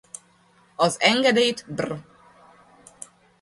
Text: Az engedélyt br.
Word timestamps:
Az 0.75 0.97
engedélyt 0.99 1.65
br. 1.67 1.95